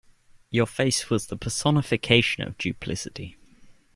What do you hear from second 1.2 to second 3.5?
the personification of duplicity.